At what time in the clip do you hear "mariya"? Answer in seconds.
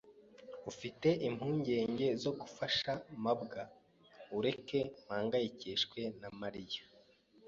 6.39-6.81